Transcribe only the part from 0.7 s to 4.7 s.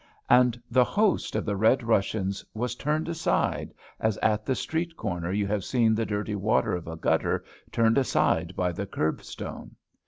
the host of the Red Russians was turned aside, as at the